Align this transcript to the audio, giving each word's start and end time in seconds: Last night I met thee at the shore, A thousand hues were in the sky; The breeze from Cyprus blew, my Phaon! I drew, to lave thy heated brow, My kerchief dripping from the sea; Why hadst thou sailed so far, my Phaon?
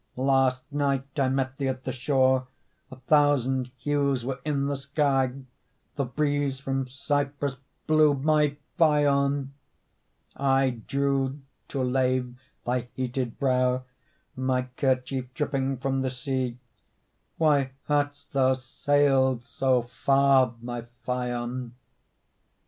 Last 0.17 0.63
night 0.73 1.19
I 1.19 1.29
met 1.29 1.57
thee 1.57 1.67
at 1.67 1.83
the 1.83 1.91
shore, 1.91 2.47
A 2.89 2.95
thousand 2.95 3.67
hues 3.77 4.25
were 4.25 4.39
in 4.43 4.65
the 4.65 4.75
sky; 4.75 5.31
The 5.95 6.05
breeze 6.05 6.59
from 6.59 6.87
Cyprus 6.87 7.57
blew, 7.85 8.15
my 8.15 8.57
Phaon! 8.79 9.51
I 10.35 10.71
drew, 10.87 11.39
to 11.67 11.83
lave 11.83 12.35
thy 12.65 12.89
heated 12.95 13.37
brow, 13.37 13.83
My 14.35 14.63
kerchief 14.75 15.31
dripping 15.35 15.77
from 15.77 16.01
the 16.01 16.09
sea; 16.09 16.57
Why 17.37 17.73
hadst 17.83 18.33
thou 18.33 18.53
sailed 18.55 19.43
so 19.45 19.83
far, 19.83 20.55
my 20.63 20.87
Phaon? 21.05 21.75